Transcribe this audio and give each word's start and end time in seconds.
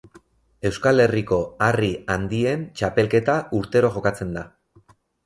Euskal 0.67 1.01
Herriko 1.03 1.37
Harri 1.65 1.89
Handien 2.13 2.63
Txapelketa 2.79 3.37
urtero 3.59 3.93
jokatzen 3.99 4.33
da. 4.39 4.47